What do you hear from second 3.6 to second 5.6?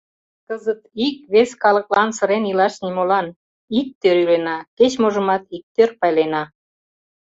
иктӧр илена, кеч-можымат